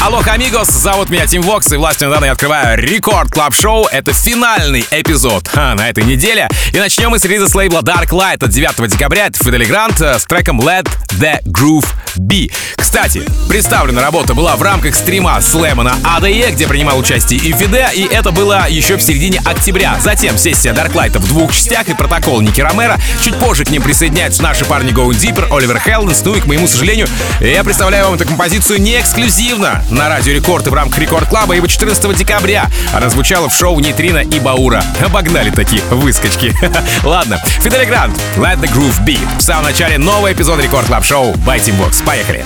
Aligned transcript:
Алло, 0.00 0.20
amigos, 0.26 0.68
зовут 0.68 1.08
меня 1.08 1.26
Тим 1.26 1.42
Вокс, 1.42 1.72
и 1.72 1.76
властью 1.76 2.08
недавно 2.08 2.26
я 2.26 2.32
открываю 2.32 2.78
Record 2.78 3.30
Club 3.30 3.54
Show. 3.54 3.86
Это 3.86 4.12
финальный 4.12 4.84
эпизод 4.90 5.48
а, 5.54 5.74
на 5.74 5.88
этой 5.88 6.04
неделе. 6.04 6.48
И 6.72 6.78
начнем 6.78 7.10
мы 7.10 7.18
с 7.18 7.24
релиза 7.24 7.48
с 7.48 7.54
лейбла 7.54 7.80
Dark 7.80 8.08
Light 8.08 8.44
от 8.44 8.50
9 8.50 8.88
декабря. 8.90 9.26
Это 9.26 9.42
Fedde 9.42 9.58
Le 9.58 9.64
Grand 9.64 10.00
э, 10.00 10.18
с 10.18 10.24
треком 10.24 10.60
Let 10.60 10.88
the 11.18 11.42
Groove 11.44 11.86
Be. 12.18 12.52
Кстати, 12.76 13.22
представлена 13.48 14.02
работа 14.02 14.34
была 14.34 14.56
в 14.56 14.62
рамках 14.62 14.94
стрима 14.94 15.40
SLAM 15.40 15.74
а 15.74 15.82
на 15.82 15.94
ADE, 16.18 16.52
где 16.52 16.68
принимал 16.68 16.98
участие 16.98 17.40
и 17.40 17.52
Fedde, 17.52 17.88
и 17.94 18.04
это 18.04 18.30
было 18.30 18.66
еще 18.68 18.96
в 18.96 19.02
середине 19.02 19.40
октября. 19.44 19.98
Затем 20.00 20.36
сессия 20.38 20.72
Dark 20.72 20.92
Light 20.92 21.18
в 21.18 21.26
двух 21.26 21.52
частях 21.52 21.88
и 21.88 21.94
протокол 21.94 22.40
Ники 22.40 22.60
Ромеро. 22.60 22.98
Чуть 23.22 23.36
позже 23.36 23.64
к 23.64 23.70
ним 23.70 23.82
присоединяются 23.82 24.42
наши 24.42 24.64
парни 24.64 24.92
Going 24.92 25.18
Deeper, 25.18 25.56
Оливер 25.56 25.80
Хелденс, 25.80 26.22
ну 26.24 26.34
и, 26.34 26.40
к 26.40 26.46
моему 26.46 26.68
сожалению, 26.68 27.08
я 27.40 27.64
представляю 27.64 28.04
вам 28.06 28.14
эту 28.14 28.26
композицию 28.26 28.80
не 28.80 29.00
эксклюзивно 29.00 29.83
на 29.90 30.08
Радио 30.08 30.32
Рекорд 30.32 30.66
в 30.66 30.74
рамках 30.74 30.98
Record 30.98 31.28
Club 31.28 31.47
а, 31.47 31.56
ибо 31.56 31.68
14 31.68 32.16
декабря 32.16 32.70
она 32.92 33.08
звучала 33.10 33.48
в 33.48 33.54
шоу 33.54 33.78
Нитрина 33.80 34.18
и 34.18 34.40
Баура. 34.40 34.82
Обогнали 35.04 35.50
такие 35.50 35.82
выскочки. 35.90 36.54
Ладно, 37.04 37.40
Fedde 37.60 37.77
Le 37.77 37.84
Grand, 37.84 38.20
Let 38.36 38.60
the 38.60 38.72
Groove 38.72 39.04
Be. 39.04 39.18
В 39.38 39.42
самом 39.42 39.64
начале 39.64 39.98
новый 39.98 40.32
эпизод 40.32 40.60
Record 40.60 40.86
Club 40.86 41.04
Show 41.04 41.32
by 41.34 41.58
Tim 41.58 41.78
Vox. 41.78 42.04
Поехали. 42.04 42.44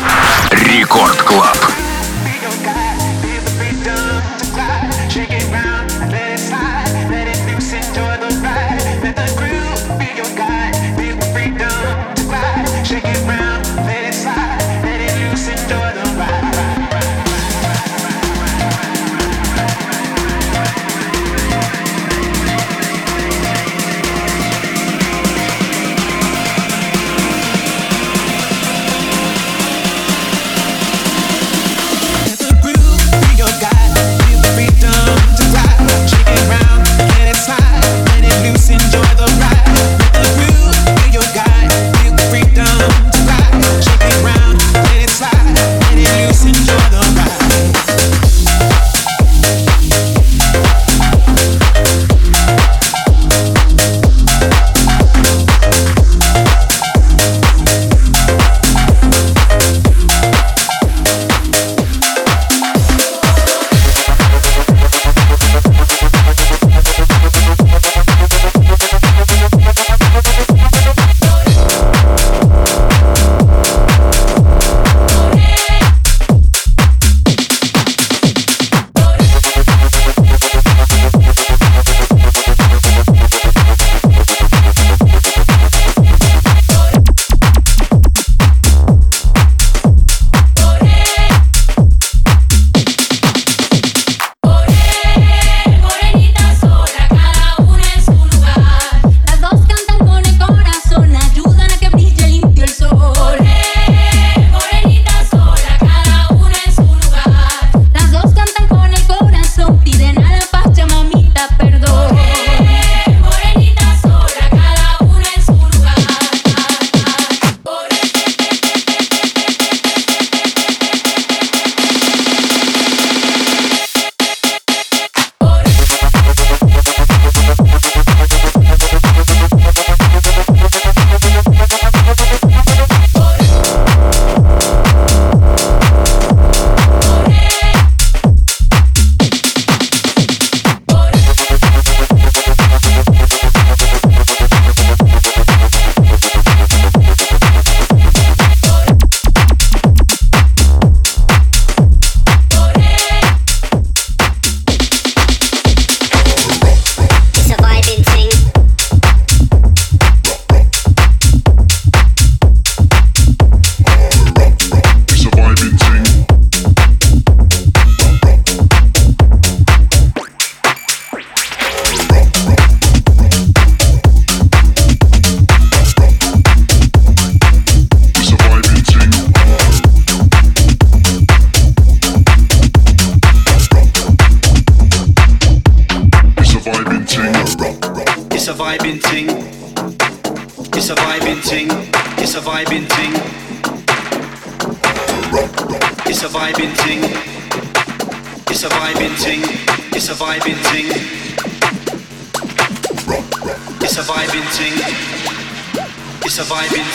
Record 0.50 1.22
Club. 1.22 1.56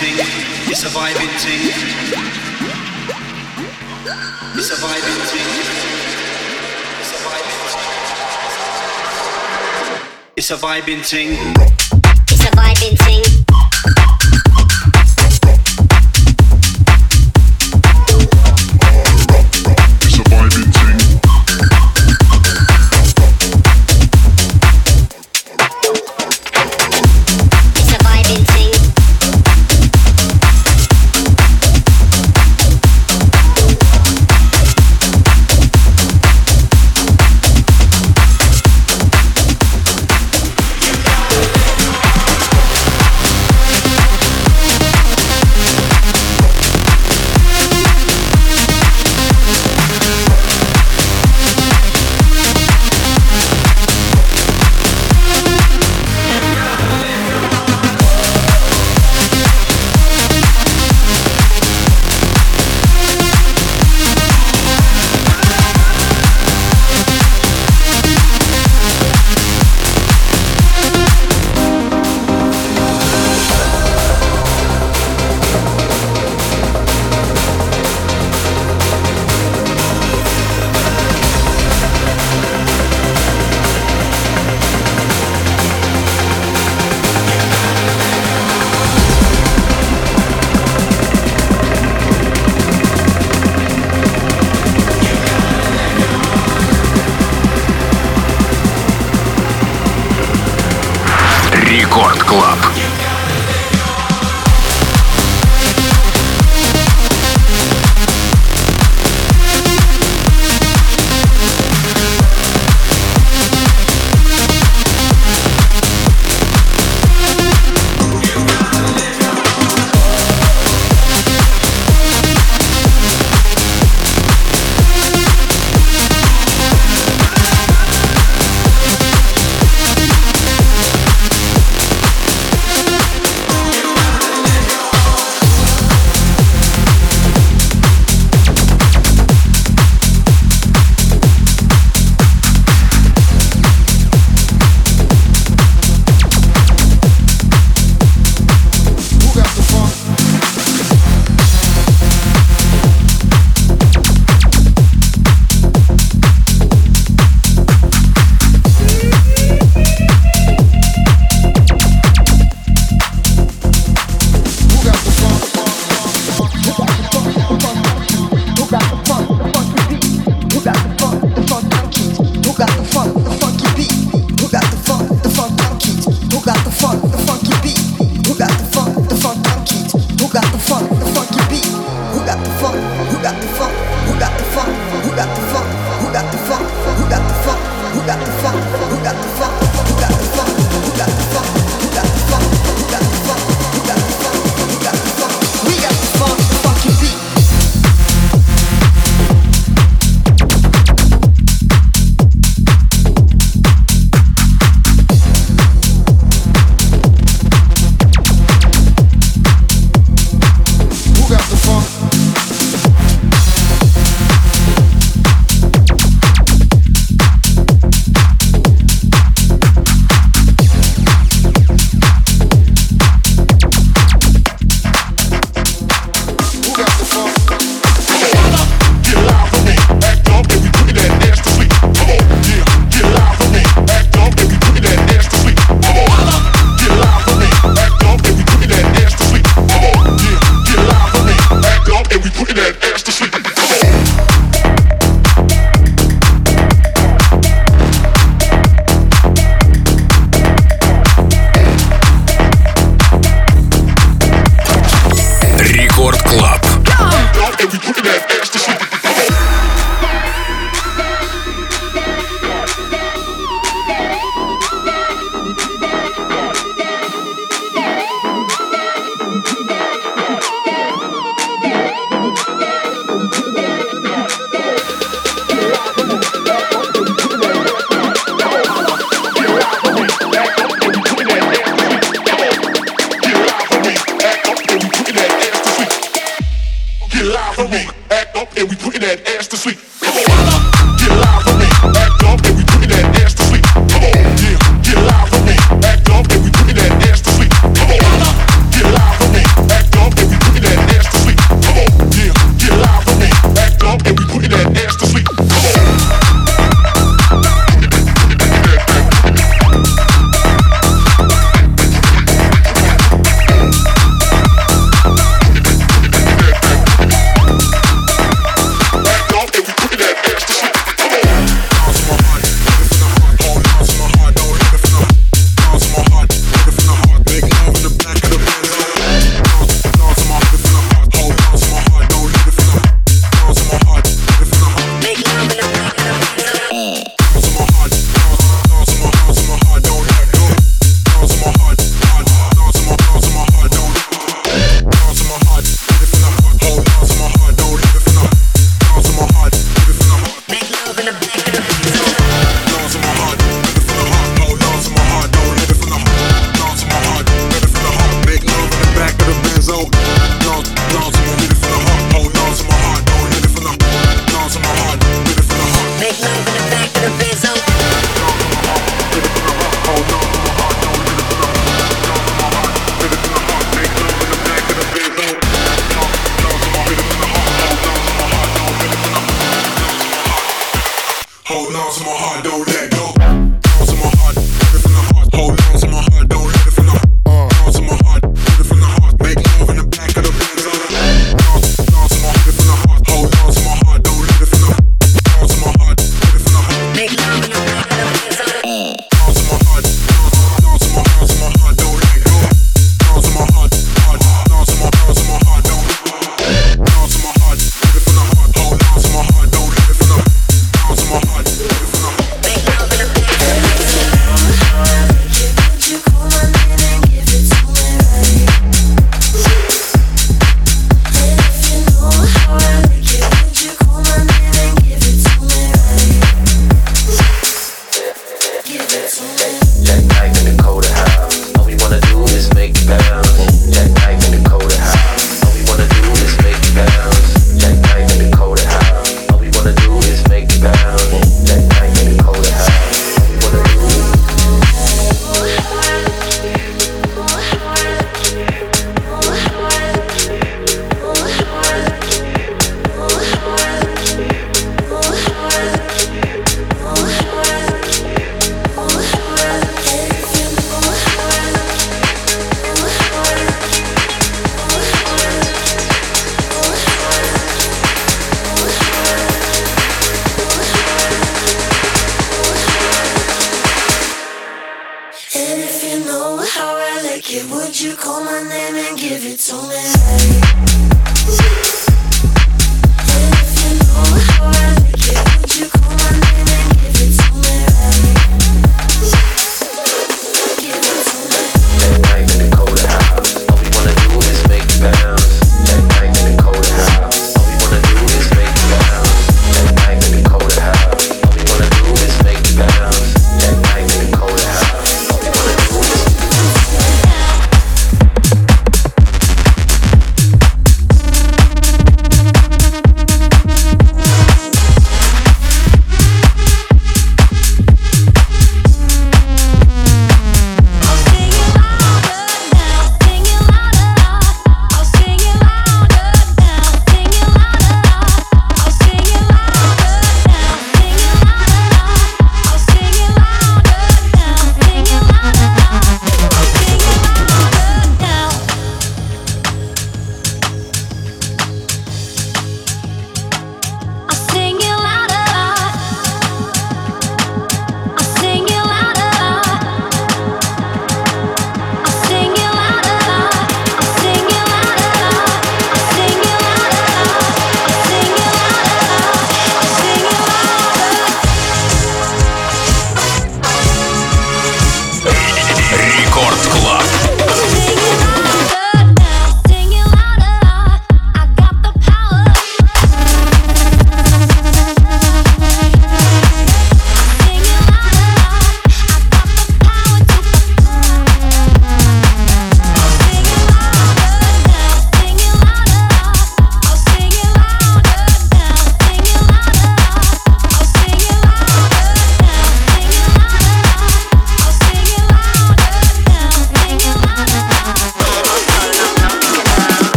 it's 0.00 0.84
a 0.84 0.88
vibing 0.88 1.32
thing. 1.42 1.72
it's 4.56 4.70
a 4.70 4.74
vibing 4.76 5.20
thing. 5.26 5.88
it's 10.36 10.50
a 10.50 10.56
vibing 10.56 10.98
into, 10.98 11.32
it's 12.30 12.44
a 12.44 12.50
vibing 12.54 12.92
into, 12.92 12.94
it's 13.16 13.34
a. 13.34 13.37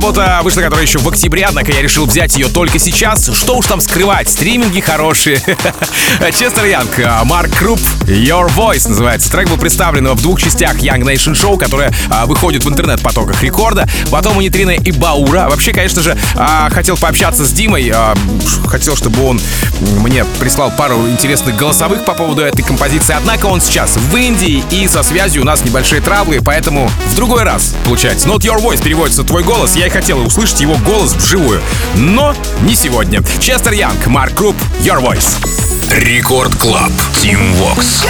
работа 0.00 0.38
вышла, 0.44 0.60
которая 0.60 0.86
еще 0.86 1.00
в 1.00 1.08
октябре, 1.08 1.44
однако 1.44 1.72
я 1.72 1.82
решил 1.82 2.06
взять 2.06 2.36
ее 2.36 2.46
только 2.46 2.78
сейчас. 2.78 3.28
Что 3.34 3.56
уж 3.56 3.66
там 3.66 3.80
скрывать, 3.80 4.28
стриминги 4.28 4.78
хорошие. 4.78 5.42
Честер 6.38 6.66
Янг, 6.66 7.00
а, 7.04 7.24
Марк 7.24 7.50
Круп, 7.58 7.80
Your 8.02 8.48
Voice 8.54 8.88
называется. 8.88 9.28
Трек 9.28 9.48
был 9.48 9.56
представлен 9.56 10.06
в 10.06 10.22
двух 10.22 10.40
частях 10.40 10.76
Young 10.76 11.00
Nation 11.00 11.32
Show, 11.32 11.58
которая 11.58 11.92
а, 12.10 12.26
выходит 12.26 12.64
в 12.64 12.68
интернет-потоках 12.68 13.42
рекорда. 13.42 13.88
Потом 14.12 14.36
у 14.36 14.40
Нитрина 14.40 14.70
и 14.70 14.92
Баура. 14.92 15.48
Вообще, 15.48 15.72
конечно 15.72 16.00
же, 16.00 16.16
а, 16.36 16.70
хотел 16.70 16.96
пообщаться 16.96 17.44
с 17.44 17.50
Димой. 17.50 17.92
Хотел, 18.68 18.94
чтобы 18.94 19.24
он 19.24 19.40
мне 19.80 20.24
прислал 20.38 20.70
пару 20.70 21.08
интересных 21.08 21.56
голосовых 21.56 22.04
по 22.04 22.14
поводу 22.14 22.42
этой 22.42 22.62
композиции. 22.62 23.16
Однако 23.16 23.46
он 23.46 23.60
сейчас 23.60 23.96
в 23.96 24.16
Индии, 24.16 24.62
и 24.70 24.86
со 24.86 25.02
связью 25.02 25.42
у 25.42 25.44
нас 25.44 25.64
небольшие 25.64 26.00
траблы, 26.00 26.40
поэтому 26.44 26.88
в 27.06 27.16
другой 27.16 27.42
раз, 27.42 27.74
получается. 27.84 28.28
Not 28.28 28.40
Your 28.40 28.62
Voice 28.62 28.82
переводится 28.82 29.24
«твой 29.24 29.42
голос». 29.42 29.74
Я 29.74 29.87
и 29.88 29.90
хотел 29.90 30.20
услышать 30.20 30.60
его 30.60 30.76
голос 30.76 31.14
вживую. 31.14 31.62
Но 31.96 32.34
не 32.62 32.74
сегодня. 32.74 33.22
Честер 33.40 33.72
Янг, 33.72 34.06
Марк 34.06 34.34
Круп, 34.34 34.54
Your 34.80 35.00
Voice. 35.00 35.36
Рекорд 35.90 36.54
Клаб, 36.56 36.92
Тим 37.20 37.54
Вокс. 37.54 38.04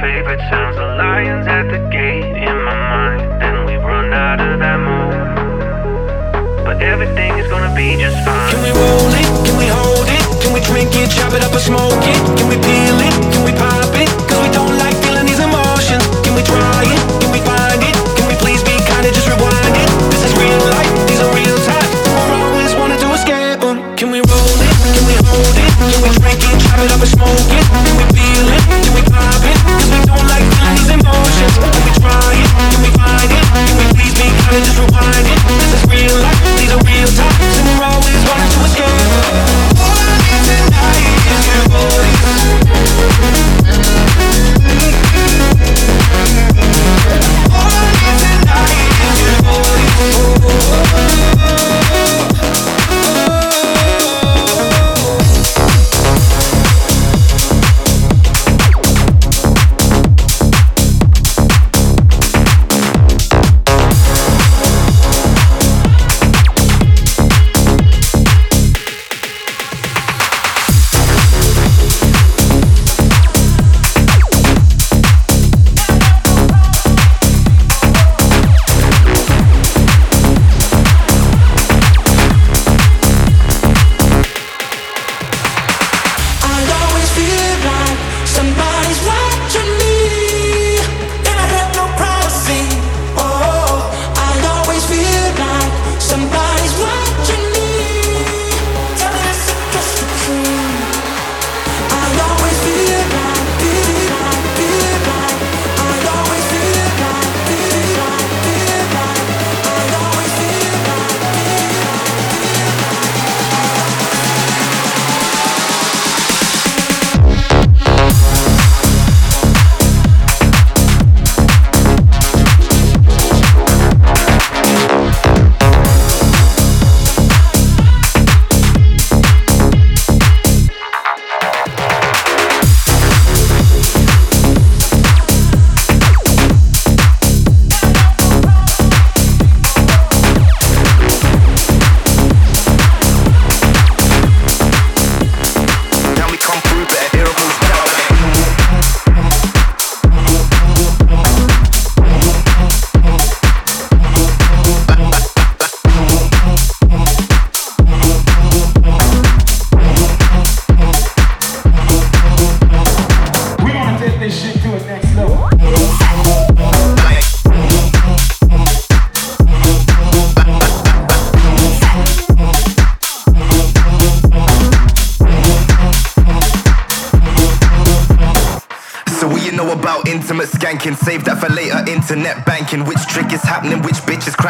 favorite 0.00 0.40
sounds, 0.50 0.76
the 0.76 0.96
lions 0.98 1.46
at 1.46 1.70
the 1.70 1.78
gate 1.88 2.36
in 2.36 2.56
my 2.64 2.74
mind. 2.74 3.20
Then 3.40 3.64
we 3.64 3.76
run 3.76 4.12
out 4.12 4.40
of 4.40 4.58
that 4.58 4.78
mood. 4.86 5.14
But 6.64 6.82
everything 6.82 7.38
is 7.38 7.48
gonna 7.48 7.72
be 7.76 7.96
just 7.96 8.18
fine. 8.26 8.50
Can 8.50 8.60
we 8.66 8.70
roll 8.70 9.12
it? 9.14 9.28
Can 9.46 9.56
we 9.56 9.68
hold 9.68 10.08
it? 10.08 10.24
Can 10.42 10.52
we 10.52 10.60
drink 10.60 10.90
it, 10.96 11.10
chop 11.10 11.32
it 11.32 11.44
up 11.44 11.52
and 11.52 11.60
smoke 11.60 12.02
it? 12.02 12.20
Can 12.36 12.48
we 12.48 12.56
peel 12.56 12.98
it? 12.98 13.03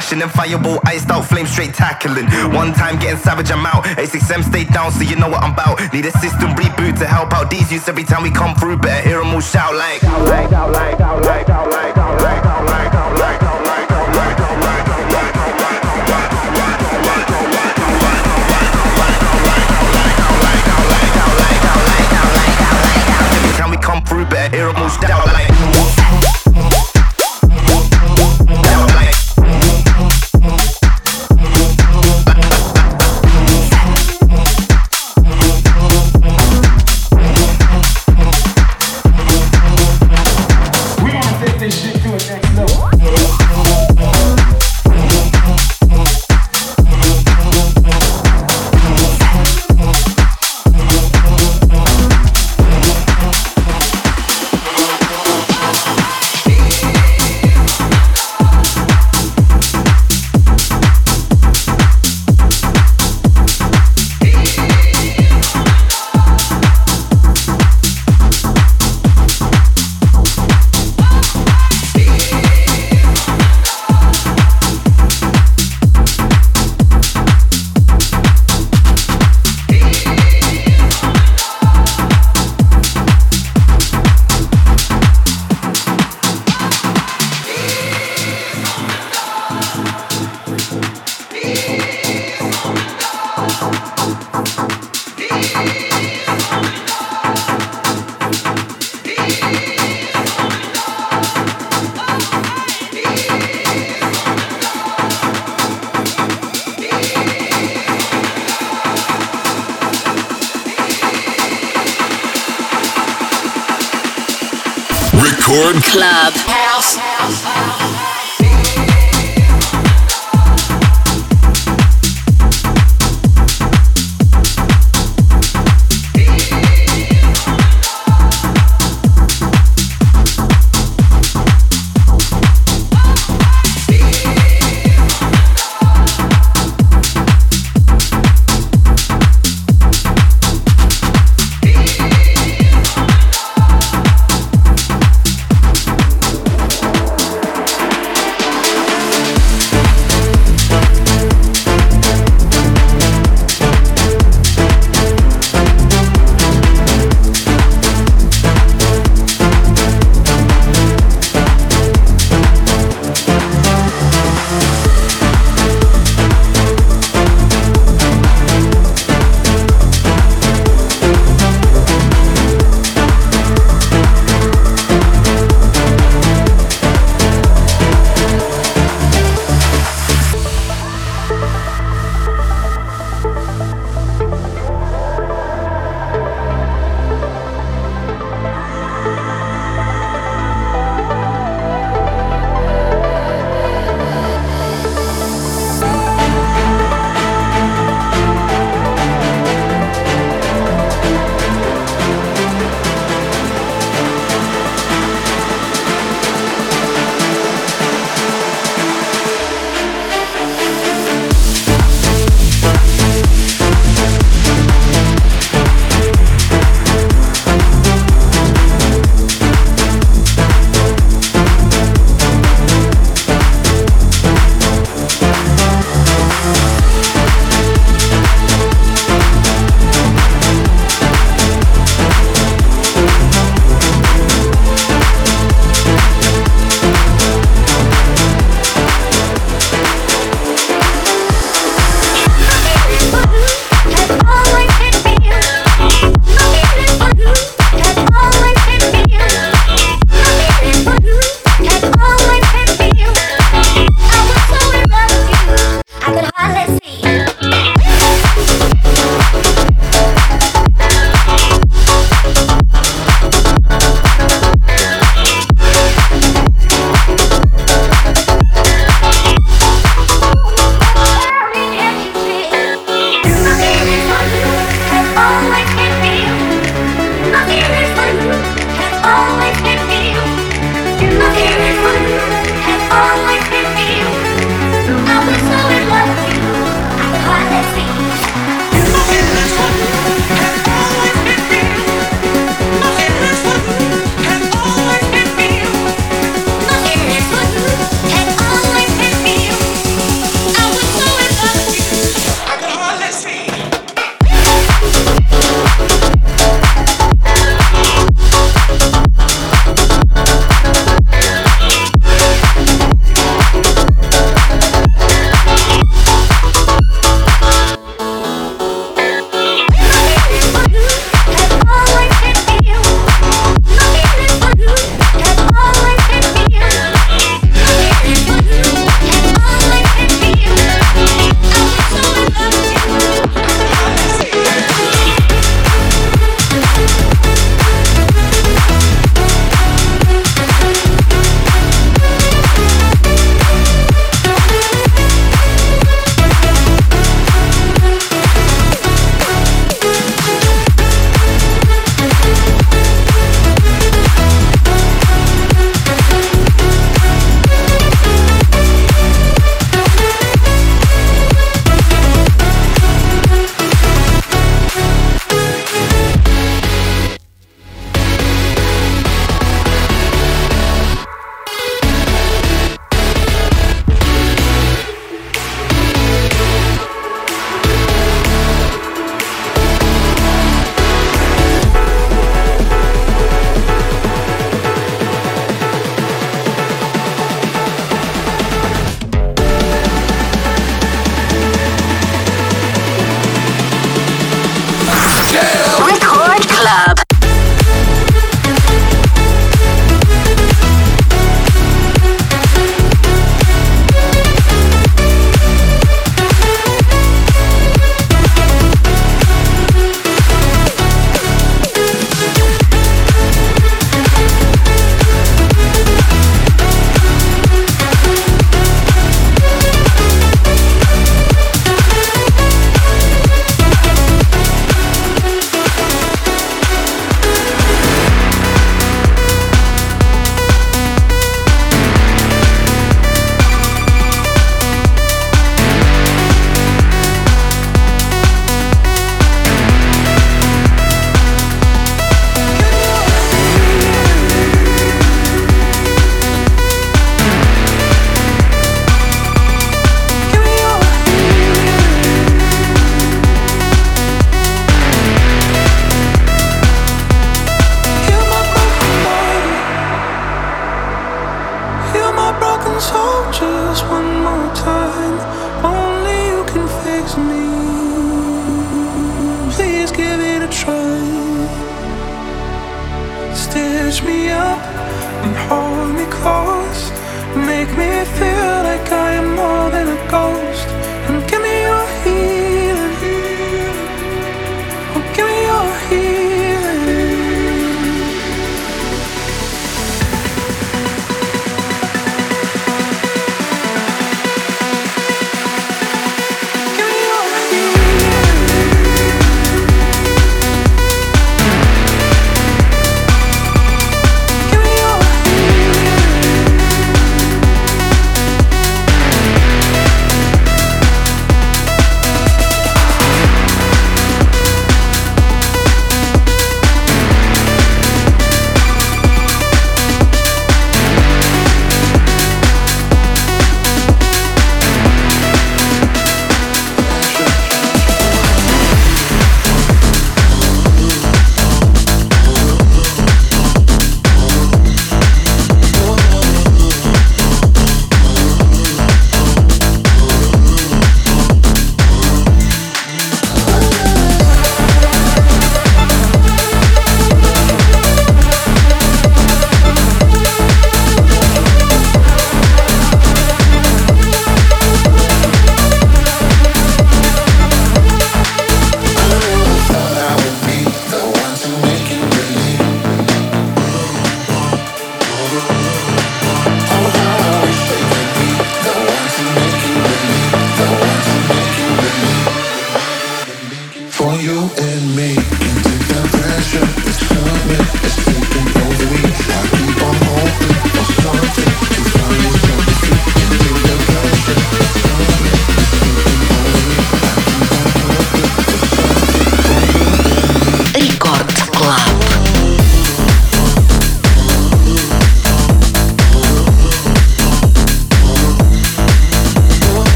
Crashing? 0.00 0.22
And 0.22 0.30
fireball, 0.30 0.80
iced 0.84 1.10
out, 1.10 1.24
flame 1.24 1.46
straight 1.46 1.74
tackling. 1.74 2.26
One 2.54 2.72
time 2.72 2.98
getting 2.98 3.18
savage, 3.18 3.50
I'm 3.50 3.66
out. 3.66 3.84
A6M 3.84 4.44
stay 4.44 4.64
down, 4.64 4.92
so 4.92 5.02
you 5.02 5.16
know 5.16 5.28
what 5.28 5.42
I'm 5.42 5.52
about. 5.52 5.92
Need 5.92 6.06
a 6.06 6.12
system 6.18 6.50
reboot 6.50 6.98
to 6.98 7.06
help 7.06 7.32
out 7.32 7.50
these 7.50 7.70
youths 7.70 7.88
every 7.88 8.04
time 8.04 8.22
we 8.22 8.30
come 8.30 8.54
through. 8.56 8.78
Better 8.78 9.06
hear 9.06 9.18
them 9.18 9.34
all 9.34 9.40
shout 9.40 9.74
like. 9.74 10.00
Shout 10.00 10.24
like, 10.26 10.50
shout 10.50 10.72
like, 10.72 10.98
shout 10.98 11.24
like, 11.24 11.46
shout 11.46 11.66
like, 11.66 11.69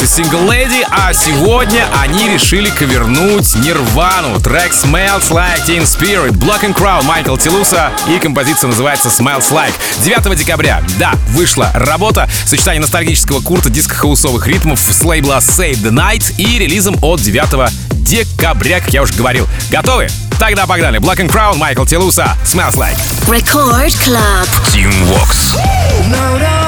назывался 0.00 0.22
Single 0.22 0.48
Lady, 0.48 0.84
а 0.90 1.12
сегодня 1.12 1.86
они 2.00 2.28
решили 2.28 2.70
ковернуть 2.70 3.54
Нирвану. 3.56 4.40
Трек 4.40 4.72
Smells 4.72 5.30
Like 5.30 5.66
Teen 5.66 5.82
Spirit, 5.82 6.32
Black 6.32 6.62
and 6.62 6.74
Crow 6.74 7.02
Майкл 7.04 7.36
Телуса 7.36 7.90
и 8.08 8.18
композиция 8.18 8.68
называется 8.68 9.08
Smells 9.08 9.50
Like. 9.50 9.72
9 10.04 10.38
декабря, 10.38 10.82
да, 10.98 11.14
вышла 11.28 11.70
работа, 11.74 12.28
сочетание 12.46 12.80
ностальгического 12.80 13.40
курта 13.40 13.68
диско-хаусовых 13.68 14.46
ритмов 14.46 14.80
с 14.80 15.02
лейбла 15.02 15.38
Save 15.38 15.82
the 15.82 15.90
Night 15.90 16.34
и 16.36 16.58
релизом 16.58 16.96
от 17.02 17.20
9 17.20 17.70
декабря, 17.92 18.80
как 18.80 18.90
я 18.90 19.02
уже 19.02 19.14
говорил. 19.14 19.48
Готовы? 19.70 20.08
Тогда 20.38 20.66
погнали. 20.66 20.98
Black 20.98 21.18
and 21.18 21.30
Crown, 21.30 21.56
Майкл 21.56 21.84
Телуса, 21.84 22.36
Smells 22.44 22.76
Like. 22.76 22.98
Record 23.26 23.92
Club. 24.04 24.48
Team 24.72 24.92
Vox. 25.06 25.56
No. 26.08 26.59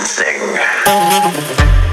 dancing. 0.00 1.89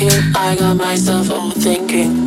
here, 0.00 0.32
I 0.34 0.56
got 0.56 0.78
myself 0.78 1.26
overthinking. 1.28 1.60
thinking. 1.60 2.26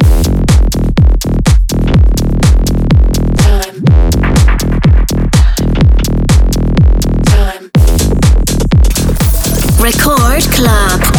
Record 9.81 10.43
Club. 10.53 11.12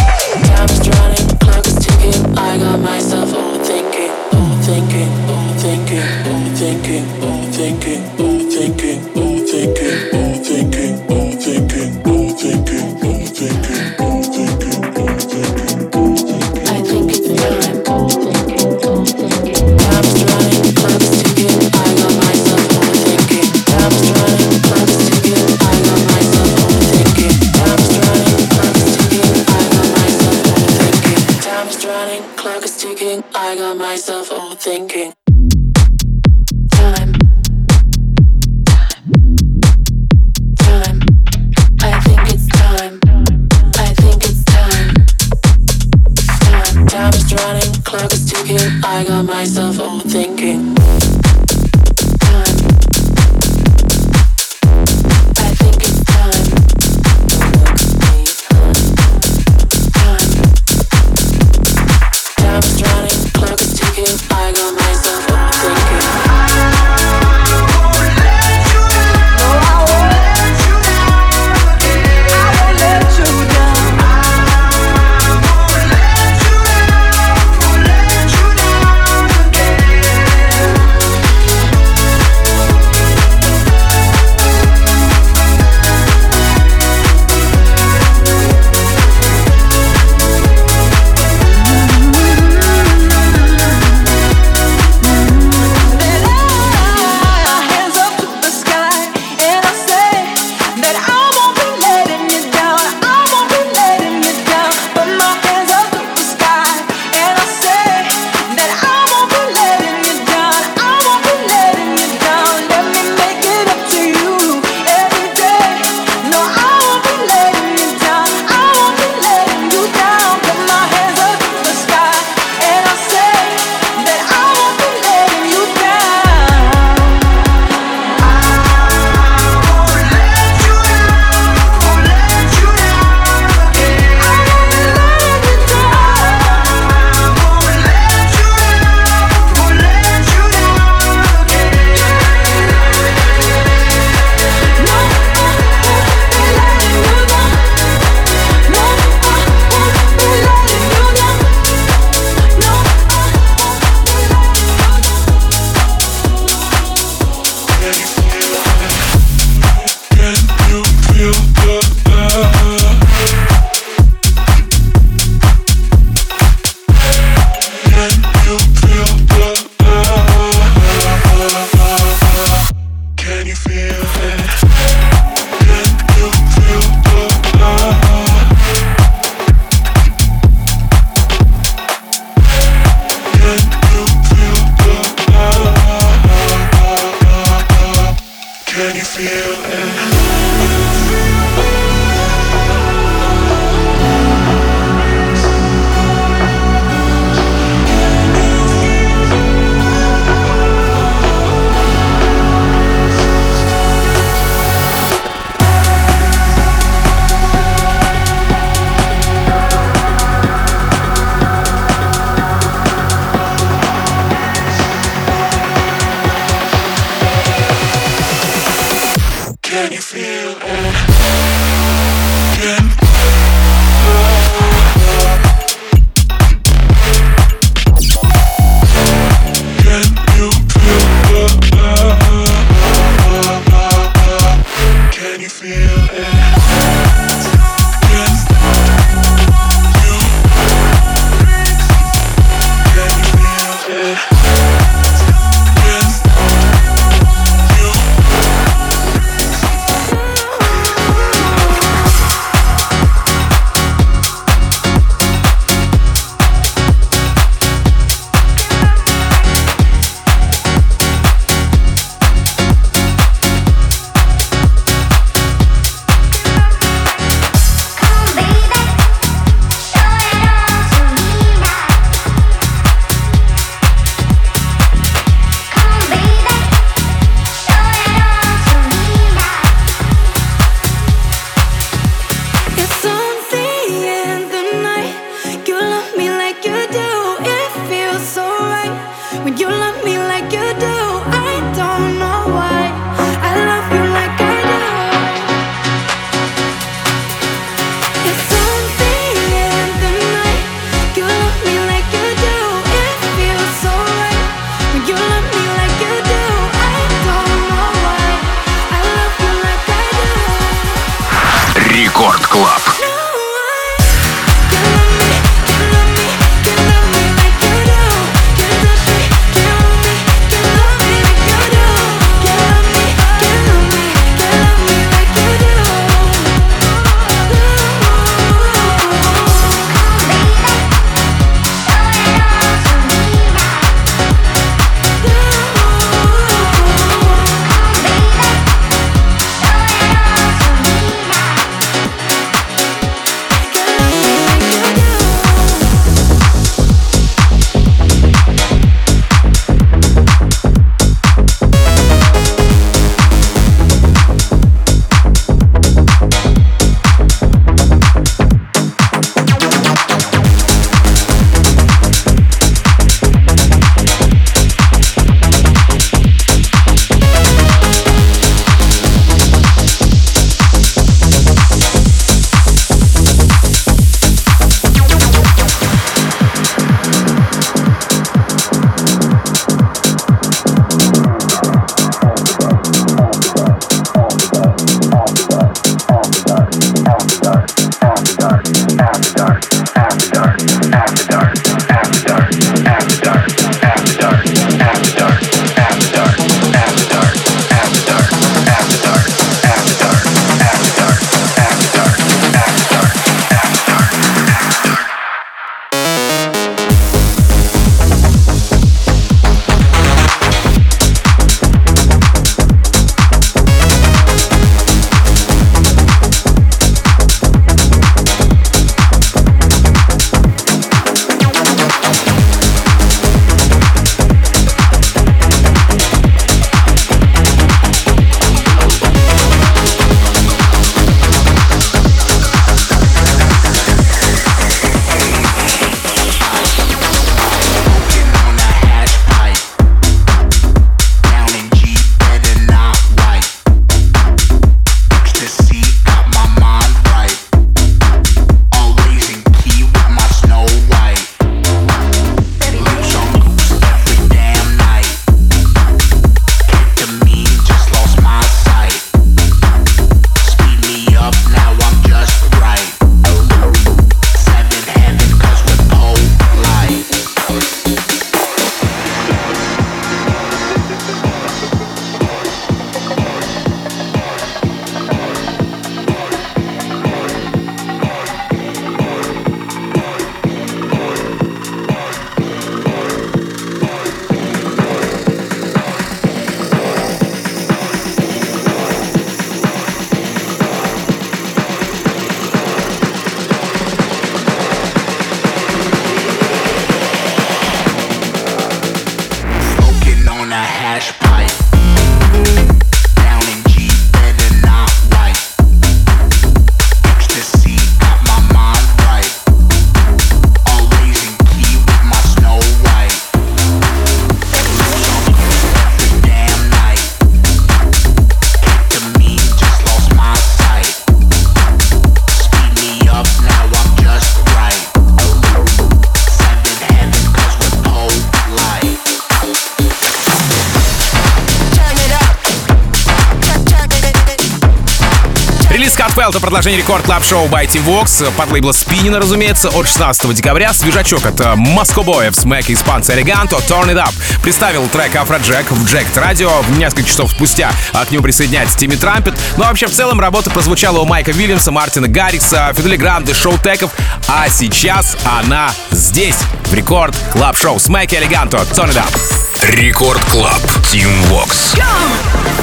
Продолжение 536.55 536.83
рекорд 536.83 537.03
клаб 537.03 537.21
шоу 537.21 537.47
by 537.47 537.67
Team 537.67 537.83
Vox 537.85 538.31
под 538.37 538.49
лейбла 538.49 538.71
Спинина, 538.71 539.19
разумеется, 539.19 539.67
от 539.67 539.87
16 539.87 540.33
декабря. 540.33 540.71
Свежачок 540.71 541.25
от 541.25 541.37
Moscow 541.37 542.05
Boy 542.05 542.31
в 542.31 542.35
смеке 542.35 542.71
испанца 542.75 543.13
Элеганто 543.13 543.57
Turn 543.57 543.89
It 543.89 543.97
Up 543.97 544.13
представил 544.41 544.87
трек 544.87 545.17
Афроджек 545.17 545.69
в 545.69 545.83
Jacked 545.83 546.15
Radio. 546.15 546.49
Несколько 546.77 547.09
часов 547.09 547.31
спустя 547.31 547.71
к 547.91 548.09
нему 548.09 548.23
присоединяется 548.23 548.77
Тимми 548.77 548.95
Трампет. 548.95 549.37
Ну 549.57 549.65
а 549.65 549.67
вообще 549.67 549.87
в 549.87 549.91
целом 549.91 550.21
работа 550.21 550.49
прозвучала 550.49 550.99
у 550.99 551.05
Майка 551.05 551.31
Вильямса, 551.33 551.73
Мартина 551.73 552.07
Гаррикса, 552.07 552.71
Фидели 552.73 552.95
Гранды, 552.95 553.33
Шоу 553.33 553.57
Теков. 553.57 553.91
А 554.29 554.47
сейчас 554.47 555.17
она 555.25 555.73
здесь, 555.91 556.37
в 556.67 556.73
рекорд 556.73 557.17
клаб 557.33 557.57
шоу 557.57 557.81
Смеки 557.81 558.15
Элеганто 558.15 558.59
Turn 558.71 558.93
It 558.93 559.03
Up. 559.03 559.75
Рекорд 559.75 560.23
Клаб 560.31 560.61
Team 560.89 561.11
Vox. 561.29 561.75
Go! 561.75 562.54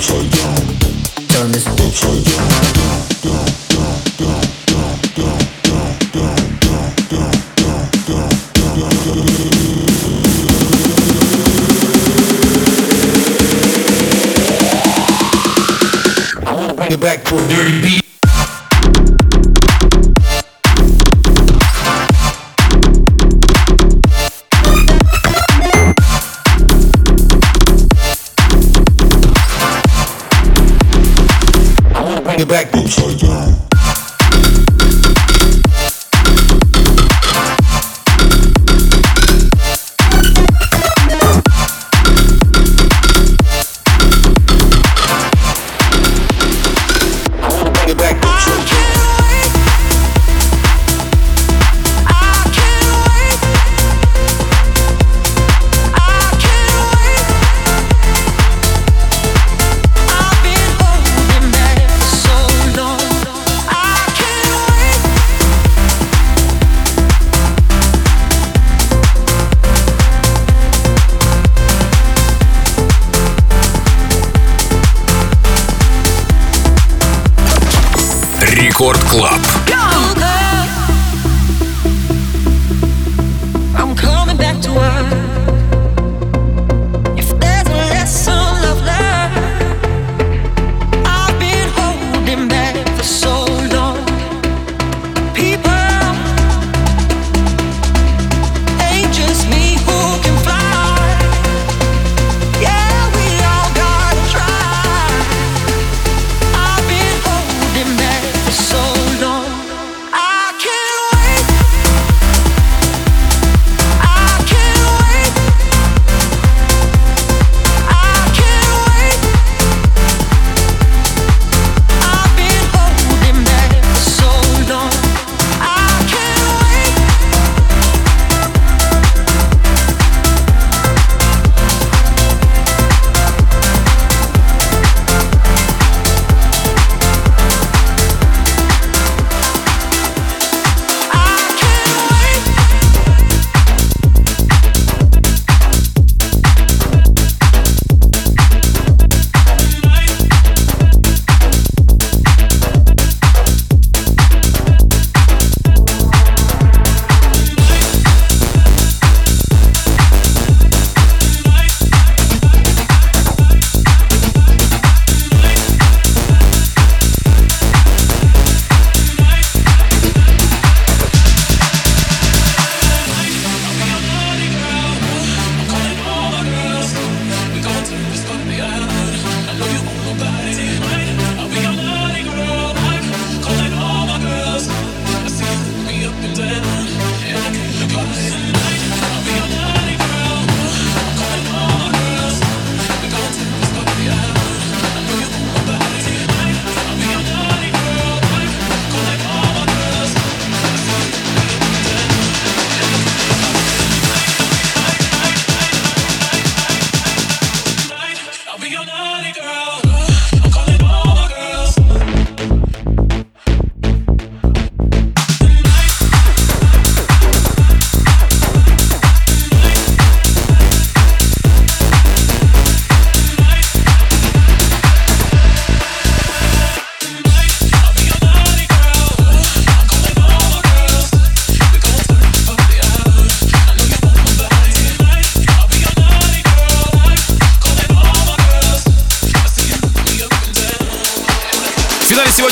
Turn 0.00 1.52
this 1.52 1.64
down. 1.64 2.24
down, 2.24 3.04
down, 3.20 3.44
down, 3.76 4.00
down, 4.16 4.40
down, 4.72 4.96
down, 5.14 5.38
down, 6.10 6.40
down, 6.40 6.50
down, 7.10 7.90
down. 8.06 8.30
I 16.46 16.52
wanna 16.54 16.74
bring 16.74 16.92
it 16.92 17.00
back 17.00 17.24
to 17.24 17.36
a 17.36 17.48
dirty 17.48 17.82
beat. 17.82 17.99
Upside 32.50 32.72
boots. 32.72 33.39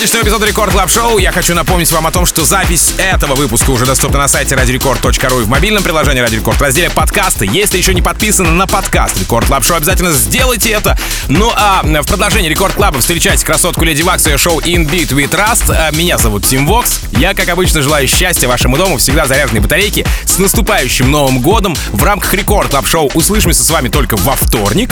Сегодняшнего 0.08 0.22
эпизода 0.22 0.46
Record 0.46 0.72
Club 0.72 0.90
Show 0.90 1.18
я 1.18 1.32
хочу 1.32 1.54
напомнить 1.54 1.92
вам 1.92 2.06
о 2.06 2.10
том, 2.10 2.24
что 2.24 2.44
запись 2.44 2.94
этого 2.96 3.34
выпуска 3.34 3.70
уже 3.70 3.84
доступна 3.84 4.20
на 4.20 4.28
сайте 4.28 4.54
radiorecord.ru 4.54 5.40
и 5.40 5.44
в 5.44 5.48
мобильном 5.48 5.82
приложении 5.82 6.20
Радио 6.20 6.38
Рекорд 6.38 6.58
в 6.58 6.62
разделе 6.62 6.88
подкасты. 6.88 7.46
Если 7.46 7.76
еще 7.76 7.92
не 7.92 8.00
подписаны 8.00 8.50
на 8.50 8.66
подкаст 8.66 9.18
Record 9.18 9.46
Club 9.46 9.64
Show, 9.64 9.76
обязательно 9.76 10.12
сделайте 10.12 10.70
это. 10.70 10.98
Ну 11.28 11.52
а 11.54 11.82
в 11.82 12.06
продолжении 12.06 12.48
Record 12.48 12.74
Club 12.74 12.95
а 12.95 13.00
встречайте 13.00 13.44
красотку 13.44 13.84
Lady 13.84 14.00
Waks 14.00 14.26
и 14.26 14.36
шоу 14.38 14.60
In 14.60 14.88
Beat 14.88 15.08
We 15.08 15.28
Trust. 15.28 15.70
А, 15.70 15.90
Меня 15.90 16.16
зовут 16.16 16.46
Тим 16.46 16.66
Вокс. 16.66 17.00
Я, 17.12 17.34
как 17.34 17.50
обычно, 17.50 17.82
желаю 17.82 18.08
счастья 18.08 18.48
вашему 18.48 18.78
дому, 18.78 18.96
всегда 18.96 19.26
заряженной 19.26 19.60
батарейки. 19.60 20.06
С 20.24 20.38
наступающим 20.38 21.10
Новым 21.10 21.40
Годом! 21.40 21.76
В 21.92 22.02
рамках 22.02 22.32
Record 22.32 22.70
Club 22.70 22.86
Show 22.86 23.10
услышимся 23.12 23.62
с 23.62 23.68
вами 23.68 23.88
только 23.88 24.16
во 24.16 24.36
вторник. 24.36 24.90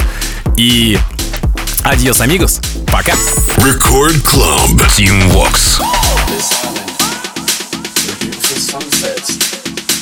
И 0.59 0.99
Адьос, 1.86 2.22
амигос. 2.22 2.60
Пока. 2.88 3.14
Рекорд 3.58 4.22
Клаб. 4.24 4.70
Team 4.96 5.30
Vox. 5.30 5.80
this 6.28 6.52
island, 6.64 6.92
the 8.06 8.14
beautiful 8.20 8.58
sunsets, 8.58 9.38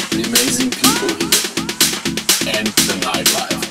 the 0.09 0.23
amazing 0.27 0.69
people 0.69 1.09
here, 1.19 2.57
and 2.57 2.67
the 2.67 2.95
nightlife. 3.05 3.61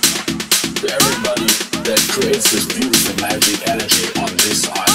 To 0.80 0.86
everybody 0.92 1.46
that 1.84 2.00
creates 2.12 2.50
this 2.50 2.66
beautiful 2.66 3.14
magic 3.20 3.66
energy 3.68 4.06
on 4.20 4.30
this 4.36 4.68
island. 4.68 4.91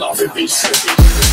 Love 0.00 0.18
it, 0.22 0.32
beach. 0.34 1.29